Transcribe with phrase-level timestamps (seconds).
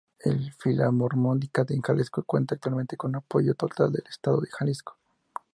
[0.25, 4.97] La Filarmónica de Jalisco cuenta actualmente con apoyo total del Estado de Jalisco.